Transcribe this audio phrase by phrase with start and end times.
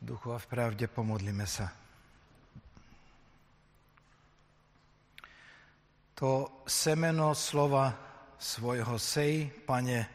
[0.00, 1.68] duchu a v pravde pomodlíme sa.
[6.16, 7.92] To semeno slova
[8.40, 10.08] svojho sej, pane,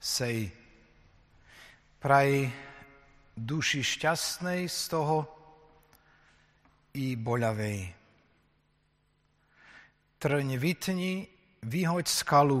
[0.00, 0.48] sej.
[2.00, 2.48] Praj
[3.36, 5.28] duši šťastnej z toho
[6.96, 7.80] i boľavej.
[10.20, 11.24] Trň vytni,
[11.64, 12.60] vyhoď skalu,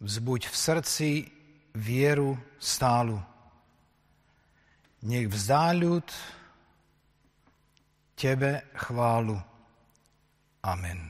[0.00, 1.10] vzbuď v srdci
[1.76, 3.29] vieru stálu.
[5.00, 6.04] Nech vzdá ľud
[8.20, 9.40] Tebe chválu.
[10.60, 11.08] Amen.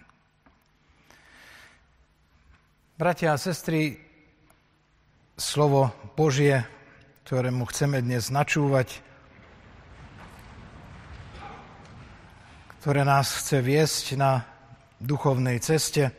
[2.95, 3.99] Bratia a sestry,
[5.35, 6.63] slovo Božie,
[7.27, 9.03] ktorému chceme dnes načúvať,
[12.79, 14.47] ktoré nás chce viesť na
[15.03, 16.15] duchovnej ceste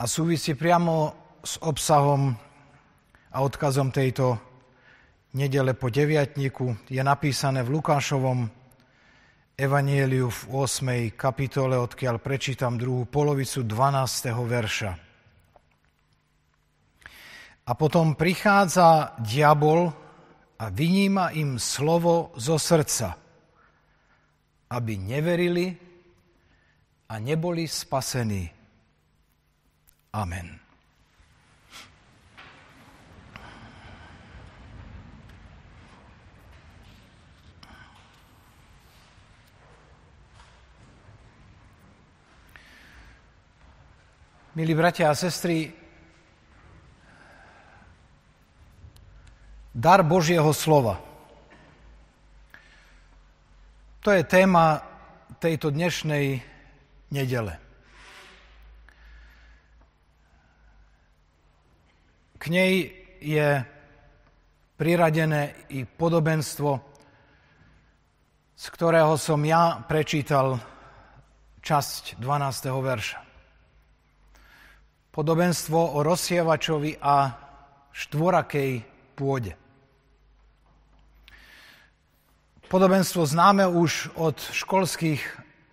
[0.00, 1.12] a súvisí priamo
[1.44, 2.32] s obsahom
[3.28, 4.53] a odkazom tejto
[5.34, 6.86] nedele po deviatniku.
[6.86, 8.46] Je napísané v Lukášovom
[9.54, 11.14] evanieliu v 8.
[11.14, 14.30] kapitole, odkiaľ prečítam druhú polovicu 12.
[14.30, 14.92] verša.
[17.64, 19.88] A potom prichádza diabol
[20.58, 23.16] a vyníma im slovo zo srdca,
[24.70, 25.66] aby neverili
[27.08, 28.44] a neboli spasení.
[30.14, 30.63] Amen.
[44.54, 45.66] Milí bratia a sestry,
[49.74, 51.02] dar Božieho slova.
[54.06, 54.78] To je téma
[55.42, 56.38] tejto dnešnej
[57.10, 57.58] nedele.
[62.38, 63.58] K nej je
[64.78, 66.78] priradené i podobenstvo,
[68.54, 70.62] z ktorého som ja prečítal
[71.58, 72.70] časť 12.
[72.70, 73.33] verša
[75.14, 77.30] podobenstvo o rozsievačovi a
[77.94, 78.82] štvorakej
[79.14, 79.54] pôde.
[82.66, 85.22] Podobenstvo známe už od školských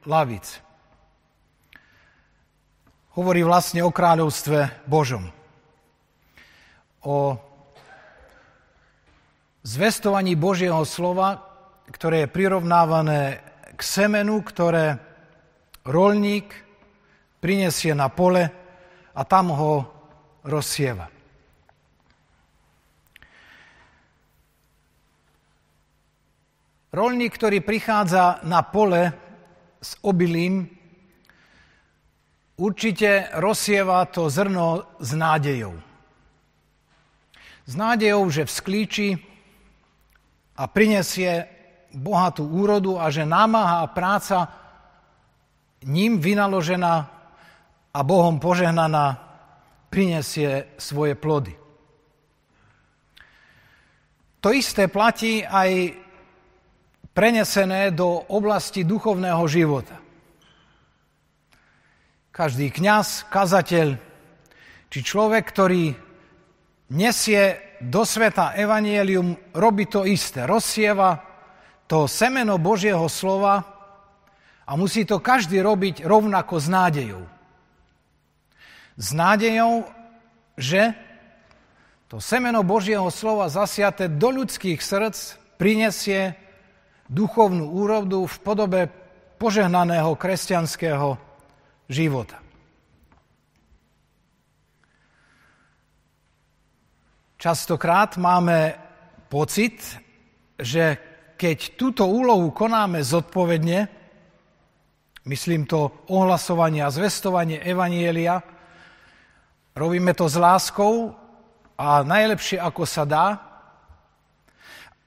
[0.06, 0.46] lavic.
[3.18, 5.34] Hovorí vlastne o kráľovstve Božom.
[7.02, 7.34] O
[9.66, 11.42] zvestovaní Božieho slova,
[11.90, 13.42] ktoré je prirovnávané
[13.74, 15.02] k semenu, ktoré
[15.82, 16.54] rolník
[17.42, 18.61] prinesie na pole
[19.16, 19.74] a tam ho
[20.44, 21.12] rozsieva.
[26.92, 29.16] Rolník, ktorý prichádza na pole
[29.80, 30.68] s obilím,
[32.60, 35.80] určite rozsieva to zrno s nádejou.
[37.64, 39.16] S nádejou, že vzklíči
[40.60, 41.48] a prinesie
[41.96, 44.52] bohatú úrodu a že námaha a práca
[45.88, 47.21] ním vynaložená
[47.92, 49.20] a Bohom požehnaná
[49.92, 51.52] prinesie svoje plody.
[54.42, 55.94] To isté platí aj
[57.12, 60.00] prenesené do oblasti duchovného života.
[62.32, 64.00] Každý kňaz, kazateľ,
[64.88, 65.94] či človek, ktorý
[66.96, 70.48] nesie do sveta evanielium, robí to isté.
[70.48, 71.20] Rozsieva
[71.86, 73.62] to semeno Božieho slova
[74.64, 77.41] a musí to každý robiť rovnako s nádejou
[78.98, 79.88] s nádejou,
[80.58, 80.94] že
[82.12, 86.36] to semeno Božieho slova zasiate do ľudských srdc prinesie
[87.08, 88.82] duchovnú úrodu v podobe
[89.40, 91.16] požehnaného kresťanského
[91.88, 92.38] života.
[97.42, 98.78] Častokrát máme
[99.32, 99.82] pocit,
[100.62, 101.00] že
[101.40, 103.90] keď túto úlohu konáme zodpovedne,
[105.26, 108.46] myslím to ohlasovanie a zvestovanie Evanielia,
[109.72, 111.16] Robíme to s láskou
[111.80, 113.28] a najlepšie, ako sa dá.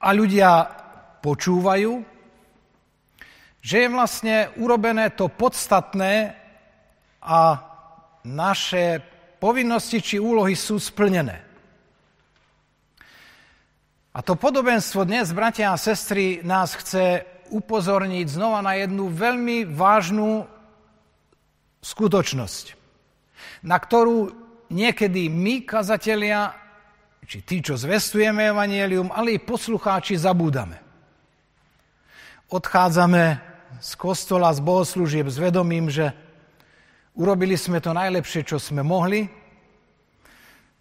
[0.01, 0.65] A ľudia
[1.21, 2.01] počúvajú,
[3.61, 6.33] že je vlastne urobené to podstatné
[7.21, 7.39] a
[8.25, 9.05] naše
[9.37, 11.45] povinnosti či úlohy sú splnené.
[14.17, 17.21] A to podobenstvo dnes, bratia a sestry, nás chce
[17.53, 20.49] upozorniť znova na jednu veľmi vážnu
[21.85, 22.65] skutočnosť,
[23.61, 26.53] na ktorú niekedy my, kazatelia,
[27.25, 30.77] či tí, čo zvestujeme evanielium, ale i poslucháči zabúdame.
[32.53, 33.41] Odchádzame
[33.81, 36.13] z kostola, z bohoslúžieb s vedomím, že
[37.17, 39.25] urobili sme to najlepšie, čo sme mohli.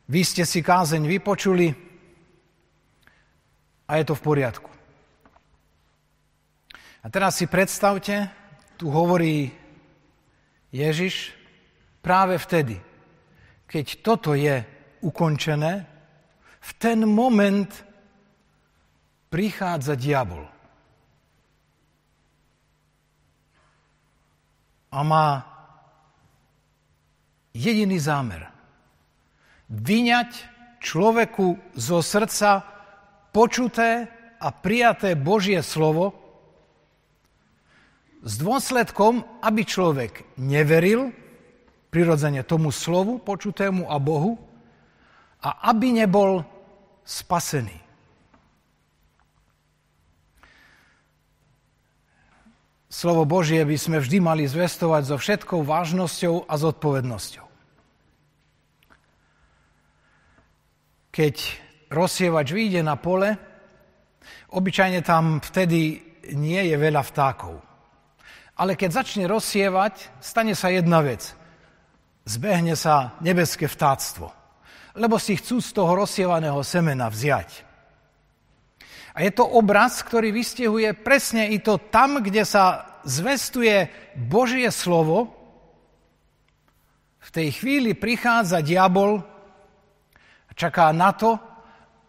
[0.04, 1.72] Vy ste si kázeň vypočuli
[3.84, 4.70] A je to v poriadku.
[7.04, 8.32] A teraz si predstavte,
[8.80, 9.52] tu hovorí
[10.72, 11.36] Ježiš
[12.00, 12.80] práve vtedy,
[13.66, 14.62] keď toto je
[15.04, 15.72] ukončené,
[16.64, 17.68] v ten moment
[19.28, 20.48] prichádza diabol.
[24.94, 25.42] A má
[27.50, 28.46] jediný zámer.
[29.68, 30.30] Vyňať
[30.78, 32.62] človeku zo srdca
[33.34, 34.06] počuté
[34.38, 36.14] a prijaté Božie slovo
[38.24, 41.12] s dôsledkom, aby človek neveril
[41.94, 44.34] prirodzene tomu slovu počutému a Bohu
[45.38, 46.42] a aby nebol
[47.06, 47.78] spasený.
[52.90, 57.46] Slovo Božie by sme vždy mali zvestovať so všetkou vážnosťou a zodpovednosťou.
[61.14, 61.34] Keď
[61.94, 63.38] rozsievač vyjde na pole,
[64.50, 66.02] obyčajne tam vtedy
[66.34, 67.62] nie je veľa vtákov.
[68.58, 71.43] Ale keď začne rozsievať, stane sa jedna vec.
[72.24, 74.32] Zbehne sa nebeské vtáctvo.
[74.96, 77.64] Lebo si chcú z toho rozsievaného semena vziať.
[79.14, 83.86] A je to obraz, ktorý vystihuje presne i to tam, kde sa zvestuje
[84.18, 85.30] Božie slovo.
[87.22, 89.22] V tej chvíli prichádza diabol
[90.50, 91.38] a čaká na to,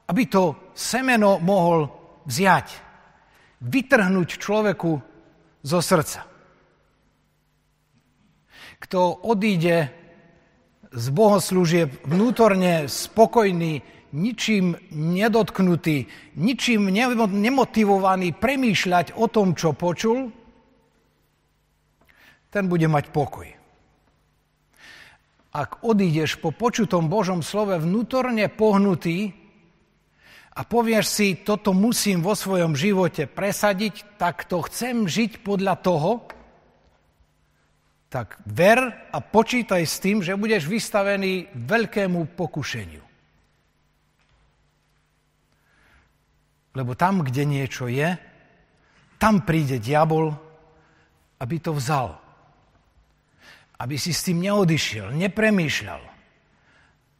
[0.09, 1.89] aby to semeno mohol
[2.25, 2.67] vziať,
[3.61, 4.91] vytrhnúť človeku
[5.65, 6.25] zo srdca.
[8.81, 9.94] Kto odíde
[10.91, 13.81] z bohoslúžieb vnútorne spokojný,
[14.15, 16.93] ničím nedotknutý, ničím
[17.31, 20.31] nemotivovaný premýšľať o tom, čo počul,
[22.53, 23.47] ten bude mať pokoj.
[25.55, 29.45] Ak odídeš po počutom Božom slove vnútorne pohnutý,
[30.55, 36.23] a povieš si, toto musím vo svojom živote presadiť, tak to chcem žiť podľa toho,
[38.09, 38.79] tak ver
[39.11, 43.03] a počítaj s tým, že budeš vystavený veľkému pokušeniu.
[46.75, 48.15] Lebo tam, kde niečo je,
[49.15, 50.35] tam príde diabol,
[51.39, 52.19] aby to vzal.
[53.79, 56.03] Aby si s tým neodišiel, nepremýšľal.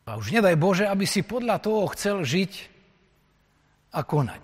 [0.06, 2.52] A už nedaj Bože, aby si podľa toho chcel žiť
[3.96, 4.44] a konať.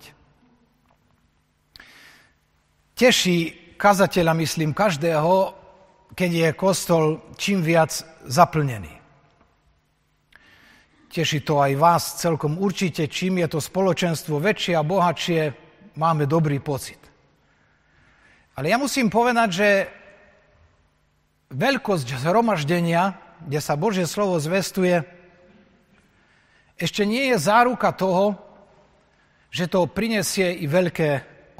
[2.98, 3.38] Teší
[3.78, 5.61] kazateľa, myslím, každého,
[6.12, 7.04] keď je kostol
[7.36, 8.92] čím viac zaplnený.
[11.12, 15.40] Teší to aj vás celkom určite, čím je to spoločenstvo väčšie a bohatšie,
[16.00, 16.96] máme dobrý pocit.
[18.56, 19.68] Ale ja musím povedať, že
[21.52, 25.04] veľkosť zhromaždenia, kde sa Božie slovo zvestuje,
[26.80, 28.40] ešte nie je záruka toho,
[29.52, 31.10] že to prinesie i veľké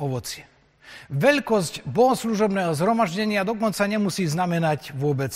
[0.00, 0.48] ovocie.
[1.12, 5.32] Veľkosť bohoslužobného zhromaždenia dokonca nemusí znamenať vôbec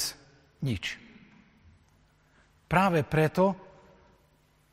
[0.64, 0.96] nič.
[2.66, 3.54] Práve preto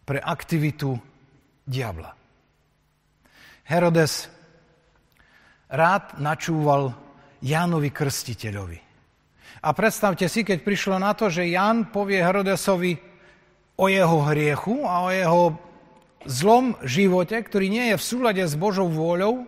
[0.03, 0.97] pre aktivitu
[1.67, 2.11] diabla.
[3.63, 4.27] Herodes
[5.71, 6.91] rád načúval
[7.39, 8.79] Jánovi Krstiteľovi.
[9.63, 12.99] A predstavte si, keď prišlo na to, že Ján povie Herodesovi
[13.79, 15.43] o jeho hriechu a o jeho
[16.27, 19.47] zlom živote, ktorý nie je v súlade s Božou vôľou,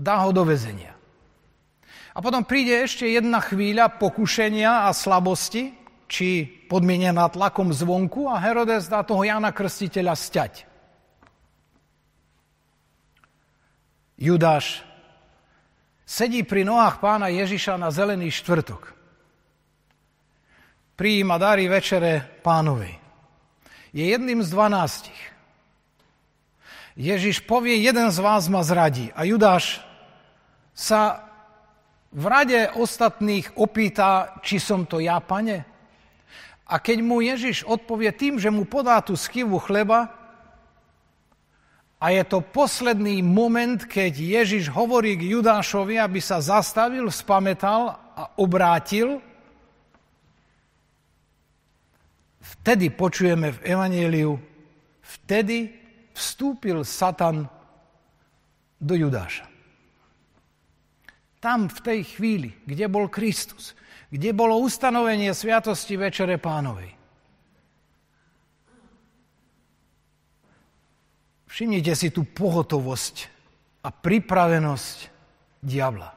[0.00, 0.96] dá ho do vezenia.
[2.16, 5.76] A potom príde ešte jedna chvíľa pokušenia a slabosti,
[6.10, 10.66] či podmienená tlakom zvonku a Herodes dá toho Jana Krstiteľa stať.
[14.18, 14.82] Judáš
[16.02, 18.90] sedí pri nohách pána Ježiša na zelený štvrtok.
[20.98, 23.00] Prijíma dary večere pánovej
[23.94, 25.20] je jedným z dvanástich.
[26.98, 29.08] Ježiš povie, jeden z vás ma zradí.
[29.14, 29.80] A Judáš
[30.80, 31.28] sa
[32.08, 35.68] v rade ostatných opýta, či som to ja, pane.
[36.64, 40.16] A keď mu Ježiš odpovie tým, že mu podá tú skivu chleba,
[42.00, 48.32] a je to posledný moment, keď Ježiš hovorí k Judášovi, aby sa zastavil, spametal a
[48.40, 49.20] obrátil,
[52.60, 54.36] Vtedy počujeme v Evangeliu,
[55.00, 55.72] vtedy
[56.12, 57.48] vstúpil Satan
[58.76, 59.49] do Judáša.
[61.40, 63.72] Tam v tej chvíli, kde bol Kristus,
[64.12, 66.92] kde bolo ustanovenie Sviatosti Večere Pánovej.
[71.48, 73.16] Všimnite si tú pohotovosť
[73.80, 74.98] a pripravenosť
[75.64, 76.12] diabla.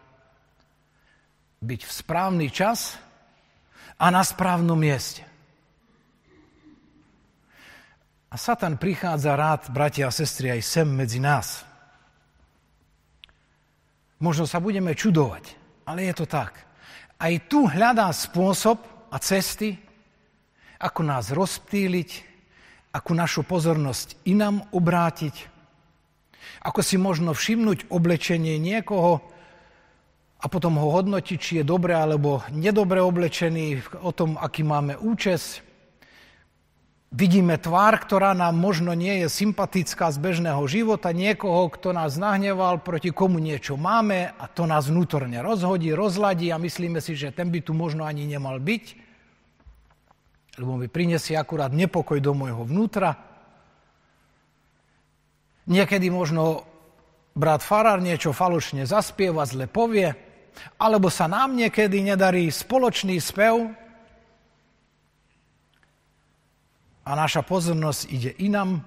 [1.64, 3.00] Byť v správny čas
[3.96, 5.24] a na správnom mieste.
[8.28, 11.64] A Satan prichádza rád, bratia a sestry, aj sem medzi nás.
[14.24, 15.52] Možno sa budeme čudovať,
[15.84, 16.64] ale je to tak.
[17.20, 18.80] Aj tu hľadá spôsob
[19.12, 19.76] a cesty,
[20.80, 22.10] ako nás rozptýliť,
[22.96, 25.36] ako našu pozornosť inám obrátiť,
[26.64, 29.20] ako si možno všimnúť oblečenie niekoho
[30.40, 35.60] a potom ho hodnotiť, či je dobre alebo nedobre oblečený, o tom, aký máme účes,
[37.14, 42.82] Vidíme tvár, ktorá nám možno nie je sympatická z bežného života, niekoho, kto nás nahneval,
[42.82, 47.54] proti komu niečo máme a to nás vnútorne rozhodí, rozladí a myslíme si, že ten
[47.54, 48.84] by tu možno ani nemal byť,
[50.58, 53.14] lebo mi prinesie akurát nepokoj do môjho vnútra.
[55.70, 56.66] Niekedy možno
[57.38, 60.18] brat Farar niečo falošne zaspieva, zle povie,
[60.82, 63.83] alebo sa nám niekedy nedarí spoločný spev,
[67.04, 68.84] a naša pozornosť ide inam,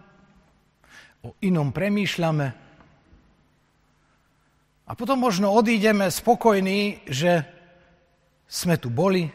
[1.26, 2.66] o inom premýšľame
[4.86, 7.42] a potom možno odídeme spokojní, že
[8.46, 9.26] sme tu boli,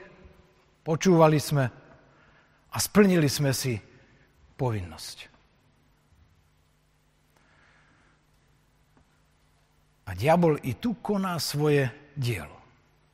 [0.87, 1.67] počúvali sme
[2.71, 3.75] a splnili sme si
[4.55, 5.17] povinnosť.
[10.07, 12.55] A diabol i tu koná svoje dielo.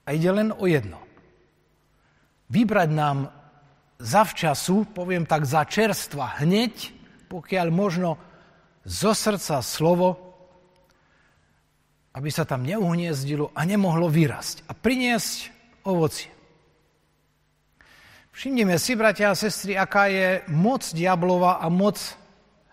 [0.06, 1.02] A ide len o jedno.
[2.54, 3.18] Vybrať nám
[3.98, 6.94] zavčasu, poviem tak za čerstva, hneď,
[7.28, 8.22] pokiaľ možno
[8.86, 10.16] zo srdca slovo,
[12.14, 15.54] aby sa tam neuhniezdilo a nemohlo vyrasť a priniesť
[15.86, 16.34] ovocie.
[18.34, 21.98] Všimnime si, bratia a sestry, aká je moc diablova a moc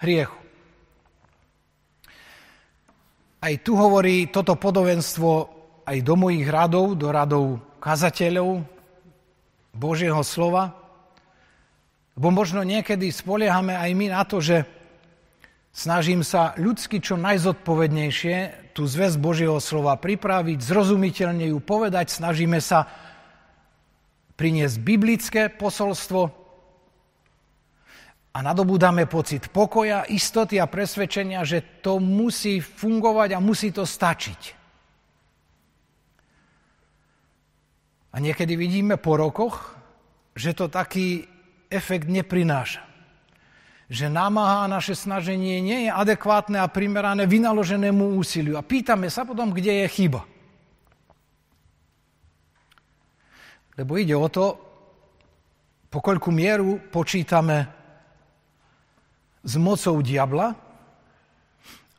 [0.01, 0.37] hriechu.
[3.41, 5.29] Aj tu hovorí toto podobenstvo
[5.89, 7.45] aj do mojich radov, do radov
[7.81, 8.65] kazateľov
[9.73, 10.84] Božieho slova,
[12.15, 14.63] Lebo možno niekedy spoliehame aj my na to, že
[15.75, 22.87] snažím sa ľudsky čo najzodpovednejšie tú zväz Božieho slova pripraviť, zrozumiteľne ju povedať, snažíme sa
[24.35, 26.45] priniesť biblické posolstvo
[28.35, 34.63] a nadobúdame pocit pokoja, istoty a presvedčenia, že to musí fungovať a musí to stačiť.
[38.15, 39.75] A niekedy vidíme po rokoch,
[40.35, 41.34] že to taký
[41.75, 42.87] efekt neprináša.
[43.91, 48.55] Že námaha a naše snaženie nie je adekvátne a primerané vynaloženému úsiliu.
[48.57, 50.23] A pýtame sa potom, kde je chyba.
[53.75, 54.55] Lebo ide o to,
[55.91, 57.71] po koľku mieru počítame
[59.45, 60.57] s mocou diabla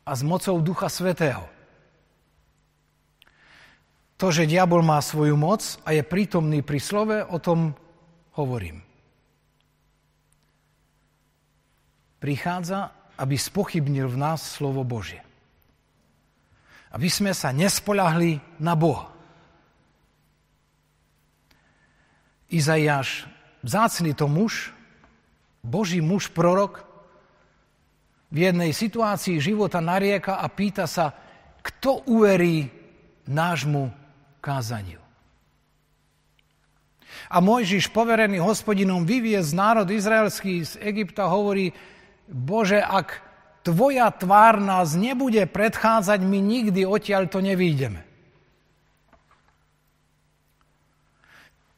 [0.03, 1.45] a s mocou Ducha Svetého.
[4.15, 7.75] To, že diabol má svoju moc a je prítomný pri slove, o tom
[8.39, 8.94] hovorím.
[12.19, 15.23] Prichádza, aby spochybnil v nás slovo Božie.
[16.91, 19.11] Aby sme sa nespoľahli na Boha.
[22.51, 23.27] Izaiáš,
[23.65, 24.71] vzácný to muž,
[25.65, 26.85] Boží muž, prorok,
[28.29, 31.15] v jednej situácii života narieka a pýta sa,
[31.63, 32.67] kto uverí
[33.25, 33.89] nášmu
[34.43, 35.01] kázaniu.
[37.31, 41.73] A Mojžiš, poverený hospodinom, vyviez národ izraelský z Egypta, hovorí,
[42.25, 43.21] Bože, ak
[43.61, 48.05] tvoja tvár nás nebude predchádzať, my nikdy odtiaľ to nevídeme.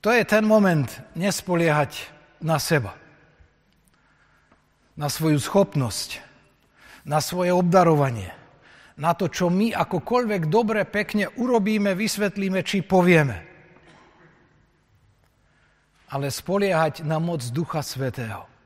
[0.04, 0.88] To je ten moment
[1.20, 2.96] nespoliehať na seba,
[4.96, 6.24] na svoju schopnosť,
[7.04, 8.32] na svoje obdarovanie,
[8.96, 13.38] na to, čo my akokoľvek dobre, pekne urobíme, vysvetlíme, či povieme.
[16.08, 18.57] Ale spoliehať na moc Ducha Svetého.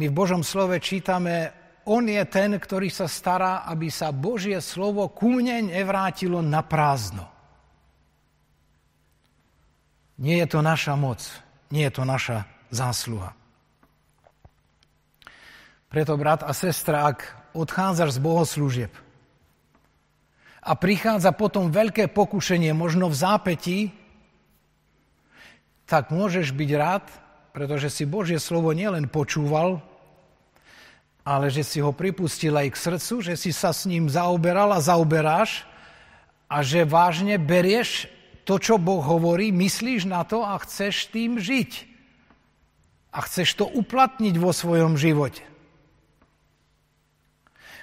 [0.00, 1.52] My v Božom slove čítame,
[1.84, 7.28] on je ten, ktorý sa stará, aby sa Božie slovo ku mne nevrátilo na prázdno.
[10.24, 11.20] Nie je to naša moc,
[11.68, 13.36] nie je to naša zásluha.
[15.92, 18.92] Preto, brat a sestra, ak odchádzaš z bohoslúžieb
[20.64, 23.78] a prichádza potom veľké pokušenie, možno v zápetí,
[25.84, 27.04] tak môžeš byť rád,
[27.52, 29.89] pretože si Božie slovo nielen počúval,
[31.24, 34.80] ale že si ho pripustil aj k srdcu, že si sa s ním zaoberal a
[34.80, 35.68] zaoberáš
[36.48, 38.08] a že vážne berieš
[38.48, 41.86] to, čo Boh hovorí, myslíš na to a chceš tým žiť.
[43.14, 45.42] A chceš to uplatniť vo svojom živote.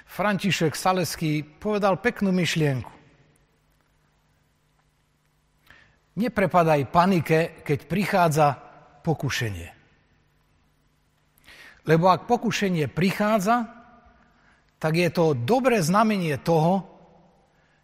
[0.08, 2.90] František Saleský povedal peknú myšlienku.
[6.18, 8.48] Neprepadaj panike, keď prichádza
[9.06, 9.77] pokušenie.
[11.88, 13.64] Lebo ak pokušenie prichádza,
[14.76, 16.84] tak je to dobré znamenie toho,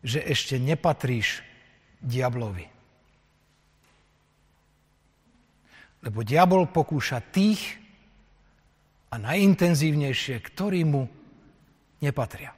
[0.04, 1.40] že ešte nepatríš
[2.04, 2.68] diablovi.
[6.04, 7.80] Lebo diabol pokúša tých
[9.08, 11.08] a najintenzívnejšie, ktorí mu
[12.04, 12.52] nepatria.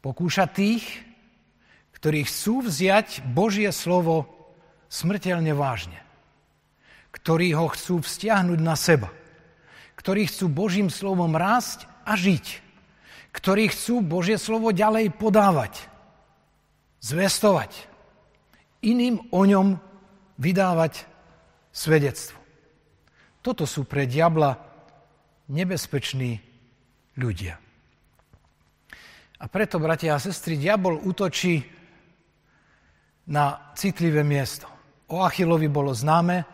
[0.00, 0.84] Pokúša tých,
[1.96, 4.28] ktorí chcú vziať Božie slovo
[4.88, 6.03] smrteľne vážne,
[7.14, 9.08] ktorí ho chcú vzťahnuť na seba–
[10.04, 12.60] ktorí chcú Božím slovom rásť a žiť,
[13.32, 15.88] ktorí chcú Božie slovo ďalej podávať,
[17.00, 17.72] zvestovať,
[18.84, 19.80] iným o ňom
[20.36, 21.08] vydávať
[21.72, 22.36] svedectvo.
[23.40, 24.60] Toto sú pre diabla
[25.48, 26.36] nebezpeční
[27.16, 27.56] ľudia.
[29.40, 31.64] A preto, bratia a sestry, diabol útočí
[33.28, 34.68] na citlivé miesto.
[35.08, 36.53] O Achilovi bolo známe,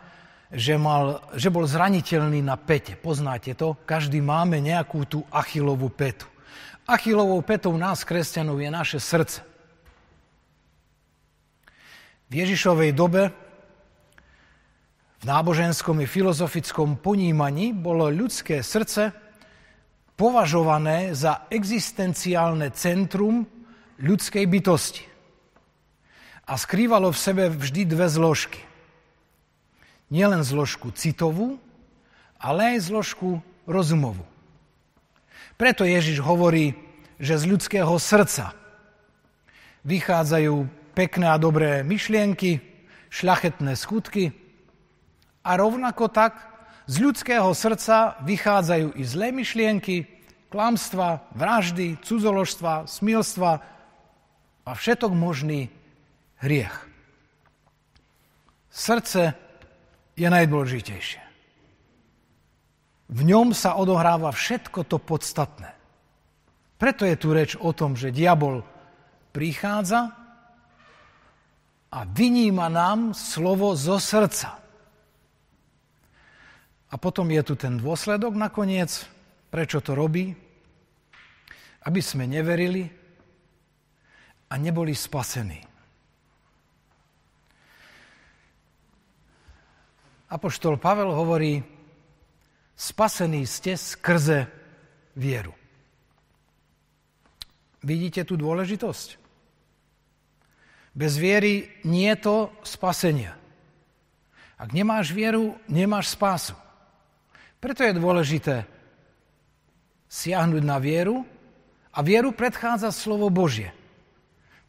[0.51, 2.99] že, mal, že bol zraniteľný na pete.
[2.99, 3.79] Poznáte to?
[3.87, 6.27] Každý máme nejakú tú achilovú petu.
[6.83, 9.47] Achilovou petou nás, kresťanov, je naše srdce.
[12.27, 13.31] V Ježišovej dobe
[15.21, 19.13] v náboženskom i filozofickom ponímaní bolo ľudské srdce
[20.17, 23.47] považované za existenciálne centrum
[24.01, 25.03] ľudskej bytosti.
[26.49, 28.70] A skrývalo v sebe vždy dve zložky
[30.11, 31.57] nielen zložku citovú,
[32.35, 34.27] ale aj zložku rozumovú.
[35.55, 36.75] Preto Ježiš hovorí,
[37.21, 38.51] že z ľudského srdca
[39.87, 42.59] vychádzajú pekné a dobré myšlienky,
[43.09, 44.35] šľachetné skutky
[45.41, 46.37] a rovnako tak
[46.89, 50.09] z ľudského srdca vychádzajú i zlé myšlienky,
[50.51, 53.51] klamstva, vraždy, cudzoložstva, smilstva
[54.65, 55.71] a všetok možný
[56.41, 56.73] hriech.
[58.71, 59.35] Srdce
[60.15, 61.21] je najdôležitejšie.
[63.11, 65.75] V ňom sa odohráva všetko to podstatné.
[66.79, 68.63] Preto je tu reč o tom, že diabol
[69.35, 70.15] prichádza
[71.91, 74.57] a vyníma nám slovo zo srdca.
[76.91, 79.07] A potom je tu ten dôsledok nakoniec,
[79.51, 80.31] prečo to robí,
[81.87, 82.87] aby sme neverili
[84.51, 85.70] a neboli spasení.
[90.31, 91.59] Apoštol Pavel hovorí,
[92.71, 94.47] spasení ste skrze
[95.19, 95.51] vieru.
[97.83, 99.19] Vidíte tú dôležitosť?
[100.95, 103.35] Bez viery nie je to spasenia.
[104.55, 106.55] Ak nemáš vieru, nemáš spásu.
[107.59, 108.55] Preto je dôležité
[110.07, 111.27] siahnuť na vieru
[111.91, 113.75] a vieru predchádza slovo Božie.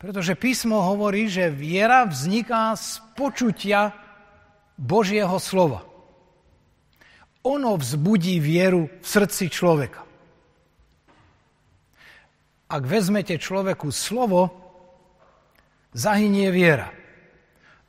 [0.02, 4.01] Pretože písmo hovorí, že viera vzniká z počutia
[4.78, 5.84] Božieho slova.
[7.42, 10.06] Ono vzbudí vieru v srdci človeka.
[12.72, 14.48] Ak vezmete človeku slovo,
[15.92, 16.88] zahynie viera.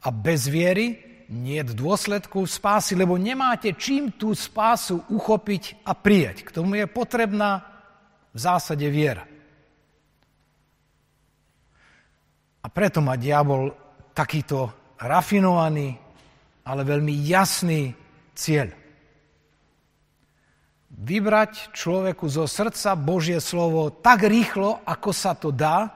[0.04, 1.00] A bez viery
[1.32, 6.44] nie je dôsledku spásy, lebo nemáte čím tú spásu uchopiť a prijať.
[6.44, 7.64] K tomu je potrebná
[8.36, 9.24] v zásade viera.
[12.64, 13.72] A preto má diabol
[14.12, 16.03] takýto rafinovaný,
[16.64, 17.92] ale veľmi jasný
[18.32, 18.72] cieľ.
[20.94, 25.92] Vybrať človeku zo srdca Božie slovo tak rýchlo, ako sa to dá.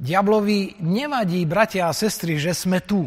[0.00, 3.06] Diablovi nevadí, bratia a sestry, že sme tu.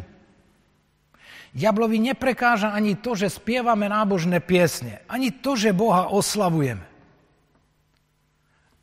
[1.57, 6.85] Diablovi neprekáža ani to, že spievame nábožné piesne, ani to, že Boha oslavujeme,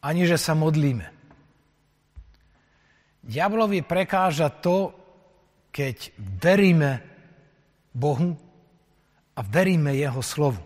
[0.03, 1.07] ani že sa modlíme.
[3.25, 5.04] Diablovi prekáža to,
[5.75, 7.03] keď veríme
[7.91, 8.39] Bohu
[9.35, 10.63] a veríme Jeho slovu.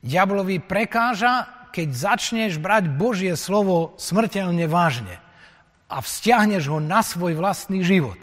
[0.00, 5.20] Diablovi prekáža, keď začneš brať Božie slovo smrteľne vážne
[5.92, 8.16] a vzťahneš ho na svoj vlastný život.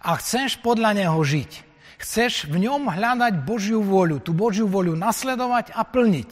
[0.00, 1.68] A chceš podľa neho žiť.
[2.00, 6.30] Chceš v ňom hľadať Božiu voľu, tú Božiu voľu nasledovať a plniť.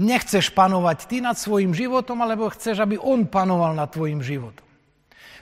[0.00, 4.69] Nechceš panovať ty nad svojim životom, alebo chceš, aby on panoval nad tvojim životom.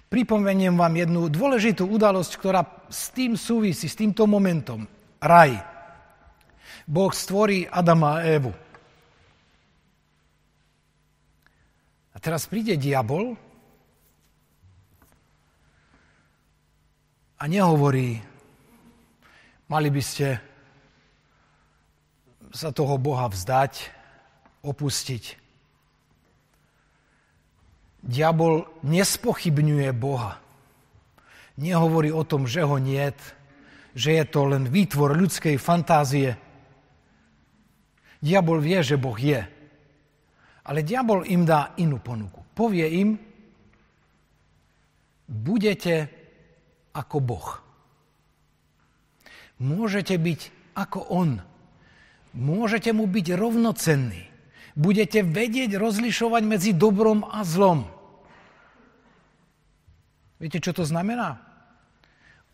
[0.09, 4.89] Pripomeniem vám jednu dôležitú udalosť, ktorá s tým súvisí, s týmto momentom.
[5.21, 5.61] Raj.
[6.89, 8.53] Boh stvorí Adama a Evu.
[12.13, 13.37] A teraz príde diabol
[17.39, 18.19] a nehovorí,
[19.71, 20.27] mali by ste
[22.51, 23.95] sa toho Boha vzdať,
[24.67, 25.38] opustiť.
[27.99, 30.39] Diabol nespochybňuje Boha.
[31.59, 33.19] Nehovorí o tom, že ho niet,
[33.99, 36.39] že je to len výtvor ľudskej fantázie.
[38.23, 39.43] Diabol vie, že Boh je.
[40.69, 42.45] Ale diabol im dá inú ponuku.
[42.55, 43.19] Povie im,
[45.27, 46.07] budete
[46.95, 47.49] ako Boh.
[49.59, 50.41] Môžete byť
[50.79, 51.43] ako On.
[52.39, 54.28] Môžete mu byť rovnocenní.
[54.79, 57.83] Budete vedieť rozlišovať medzi dobrom a zlom.
[60.39, 61.43] Viete, čo to znamená?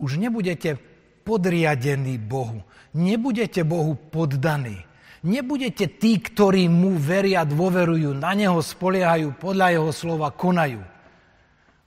[0.00, 0.80] Už nebudete
[1.20, 2.64] podriadení Bohu.
[2.96, 4.80] Nebudete Bohu poddaní.
[5.24, 10.80] Nebudete tí, ktorí mu veria, dôverujú, na neho spoliehajú, podľa jeho slova konajú.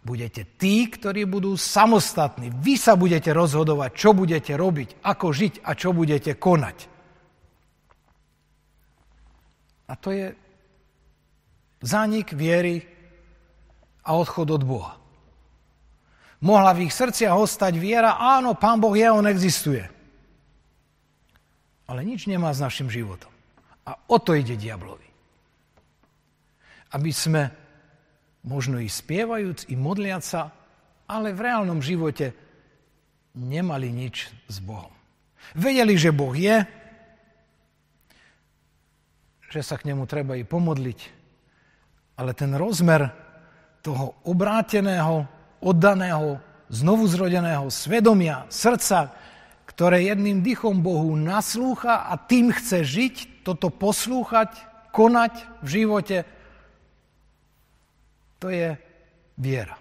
[0.02, 2.54] Budete tí, ktorí budú samostatní.
[2.54, 6.97] Vy sa budete rozhodovať, čo budete robiť, ako žiť a čo budete konať.
[9.88, 10.36] A to je
[11.82, 12.84] zánik viery
[14.04, 14.96] a odchod od Boha.
[16.44, 19.82] Mohla v ich srdciach ostať viera, áno, Pán Boh je, On existuje.
[21.88, 23.32] Ale nič nemá s našim životom.
[23.88, 25.08] A o to ide diablovi.
[26.94, 27.50] Aby sme,
[28.46, 30.42] možno i spievajúc, i modliať sa,
[31.08, 32.36] ale v reálnom živote
[33.34, 34.92] nemali nič s Bohom.
[35.56, 36.68] Vedeli, že Boh je,
[39.48, 41.00] že sa k nemu treba i pomodliť.
[42.20, 43.08] Ale ten rozmer
[43.80, 45.24] toho obráteného,
[45.64, 49.16] oddaného, znovuzrodeného svedomia, srdca,
[49.68, 53.16] ktoré jedným dychom Bohu naslúcha a tým chce žiť,
[53.48, 54.52] toto poslúchať,
[54.92, 55.34] konať
[55.64, 56.18] v živote,
[58.42, 58.76] to je
[59.40, 59.78] viera.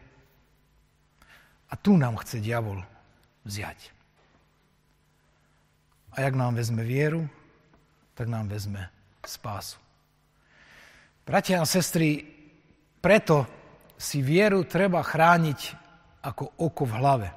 [1.66, 2.84] A tu nám chce diabol
[3.42, 3.90] vziať.
[6.14, 7.28] A jak nám vezme vieru,
[8.16, 8.95] tak nám vezme
[9.28, 9.78] spásu.
[11.26, 12.22] Bratia a sestry,
[13.02, 13.46] preto
[13.98, 15.60] si vieru treba chrániť
[16.22, 17.28] ako oko v hlave.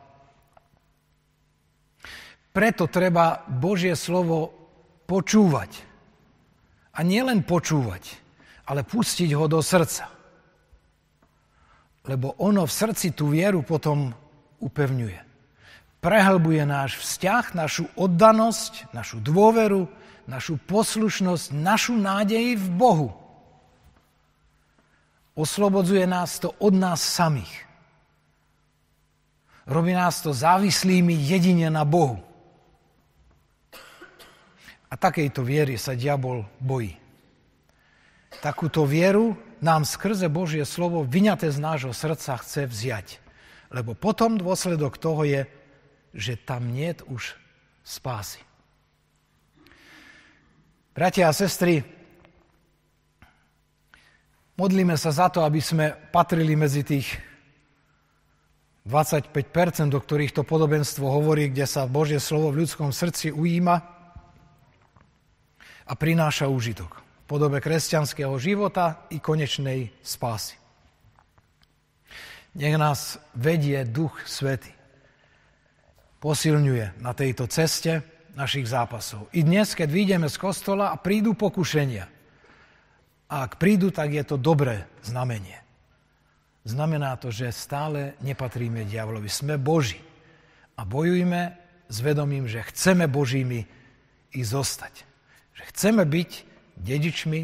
[2.49, 4.53] Preto treba Božie slovo
[5.05, 5.71] počúvať.
[6.97, 8.17] A nielen počúvať,
[8.67, 10.09] ale pustiť ho do srdca.
[12.09, 14.11] Lebo ono v srdci tú vieru potom
[14.59, 15.19] upevňuje.
[15.99, 19.87] Prehlbuje náš vzťah, našu oddanosť, našu dôveru,
[20.29, 23.09] našu poslušnosť, našu nádej v Bohu.
[25.33, 27.65] Oslobodzuje nás to od nás samých.
[29.65, 32.21] Robí nás to závislými jedine na Bohu.
[34.89, 36.97] A takejto viery sa diabol bojí.
[38.41, 43.07] Takúto vieru nám skrze Božie slovo vyňaté z nášho srdca chce vziať.
[43.69, 45.45] Lebo potom dôsledok toho je,
[46.17, 47.37] že tam nie už
[47.85, 48.48] spásy.
[50.99, 51.79] Bratia a sestry,
[54.59, 57.15] modlíme sa za to, aby sme patrili medzi tých
[58.83, 59.31] 25%,
[59.95, 63.75] do ktorých to podobenstvo hovorí, kde sa Božie slovo v ľudskom srdci ujíma
[65.87, 70.59] a prináša úžitok v podobe kresťanského života i konečnej spásy.
[72.59, 74.75] Nech nás vedie Duch Svety.
[76.19, 79.27] Posilňuje na tejto ceste, našich zápasov.
[79.35, 82.07] I dnes, keď vyjdeme z kostola a prídu pokušenia.
[83.27, 85.59] A ak prídu, tak je to dobré znamenie.
[86.63, 89.27] Znamená to, že stále nepatríme diavlovi.
[89.27, 89.99] Sme Boží.
[90.79, 91.59] A bojujme
[91.91, 93.67] s vedomím, že chceme Božími
[94.31, 95.03] i zostať.
[95.59, 96.31] Že chceme byť
[96.79, 97.41] dedičmi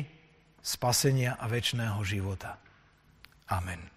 [0.63, 2.55] spasenia a väčšného života.
[3.51, 3.94] Amen.